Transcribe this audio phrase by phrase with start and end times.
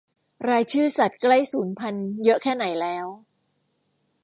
[0.49, 3.07] รายชื่อสัตว์ใกล้สูญพันธุ์เยอะแค่ไหนแล้ว